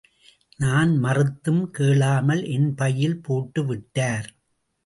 [0.57, 4.29] நான் மறுத்தும் கேளாமல் என் பையில் போட்டுவிட்டார்.